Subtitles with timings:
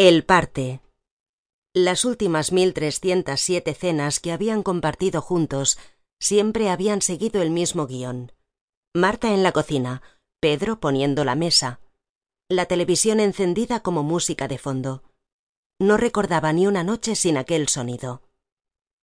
[0.00, 0.80] El parte.
[1.74, 5.76] Las últimas mil trescientas siete cenas que habían compartido juntos
[6.20, 8.30] siempre habían seguido el mismo guion.
[8.94, 10.02] Marta en la cocina,
[10.38, 11.80] Pedro poniendo la mesa,
[12.48, 15.02] la televisión encendida como música de fondo.
[15.80, 18.22] No recordaba ni una noche sin aquel sonido.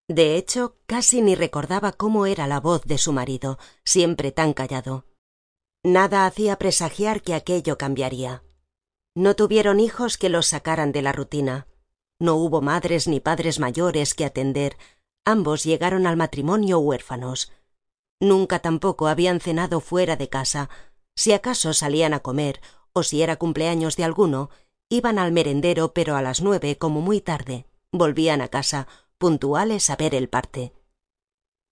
[0.07, 5.04] De hecho, casi ni recordaba cómo era la voz de su marido, siempre tan callado.
[5.84, 8.45] Nada hacía presagiar que aquello cambiaría.
[9.16, 11.67] No tuvieron hijos que los sacaran de la rutina.
[12.20, 14.77] No hubo madres ni padres mayores que atender.
[15.23, 17.53] Ambos llegaron al matrimonio huérfanos.
[18.20, 20.70] Nunca tampoco habían cenado fuera de casa.
[21.16, 22.59] Si acaso salían a comer,
[22.91, 24.49] o si era cumpleaños de alguno,
[24.89, 27.66] iban al merendero pero a las nueve como muy tarde.
[27.91, 30.73] Volvían a casa, puntuales a ver el parte.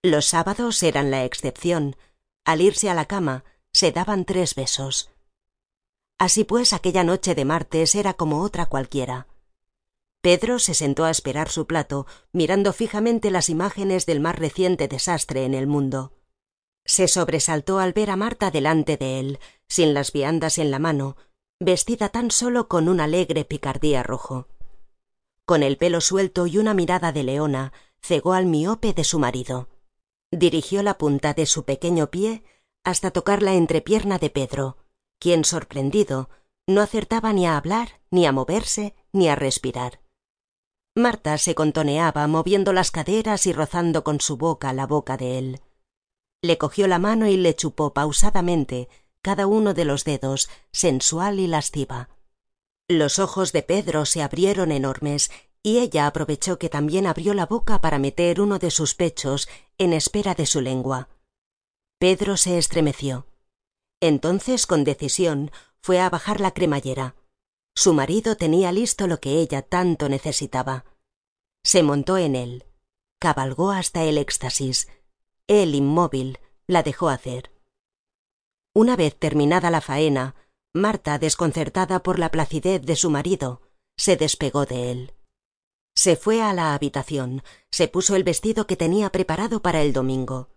[0.02, 1.98] Los sábados eran la excepción.
[2.46, 5.13] Al irse a la cama, se daban tres besos.
[6.24, 9.28] Así pues, aquella noche de martes era como otra cualquiera.
[10.22, 15.44] Pedro se sentó a esperar su plato, mirando fijamente las imágenes del más reciente desastre
[15.44, 16.14] en el mundo.
[16.86, 21.18] Se sobresaltó al ver a Marta delante de él, sin las viandas en la mano,
[21.60, 24.48] vestida tan solo con un alegre picardía rojo.
[25.44, 29.68] Con el pelo suelto y una mirada de leona, cegó al miope de su marido.
[30.32, 32.46] Dirigió la punta de su pequeño pie
[32.86, 34.78] hasta tocar la entrepierna de Pedro,
[35.24, 36.30] quien, sorprendido,
[36.68, 40.02] no acertaba ni a hablar, ni a moverse, ni a respirar.
[40.96, 45.62] Marta se contoneaba, moviendo las caderas y rozando con su boca la boca de él.
[46.42, 48.90] Le cogió la mano y le chupó pausadamente
[49.22, 52.10] cada uno de los dedos, sensual y lasciva.
[52.90, 55.32] Los ojos de Pedro se abrieron enormes
[55.64, 59.94] y ella aprovechó que también abrió la boca para meter uno de sus pechos en
[59.94, 61.08] espera de su lengua.
[61.98, 63.26] Pedro se estremeció.
[64.06, 67.16] Entonces, con decisión, fue a bajar la cremallera.
[67.74, 70.84] Su marido tenía listo lo que ella tanto necesitaba.
[71.64, 72.66] Se montó en él.
[73.18, 74.90] Cabalgó hasta el éxtasis.
[75.48, 77.54] Él, inmóvil, la dejó hacer.
[78.74, 80.36] Una vez terminada la faena,
[80.74, 83.62] Marta, desconcertada por la placidez de su marido,
[83.96, 85.14] se despegó de él.
[85.96, 90.50] Se fue a la habitación, se puso el vestido que tenía preparado para el domingo,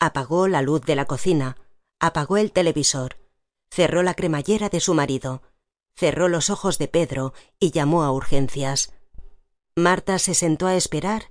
[0.00, 1.58] apagó la luz de la cocina,
[2.00, 3.16] apagó el televisor,
[3.70, 5.42] cerró la cremallera de su marido,
[5.94, 8.92] cerró los ojos de Pedro y llamó a urgencias.
[9.74, 11.30] Marta se sentó a esperar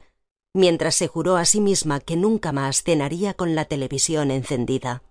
[0.54, 5.04] mientras se juró a sí misma que nunca más cenaría con la televisión encendida.